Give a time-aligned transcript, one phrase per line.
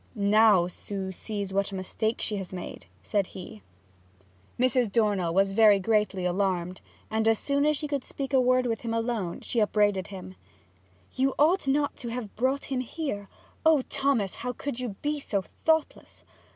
[0.15, 3.61] 'Now Sue sees what a mistake she has made!' said he.
[4.59, 4.91] Mrs.
[4.91, 6.81] Dornell was verily greatly alarmed,
[7.11, 10.33] and as soon as she could speak a word with him alone she upbraided him.
[11.13, 13.29] 'You ought not to have brought him here.
[13.63, 16.23] Oh Thomas, how could you be so thoughtless!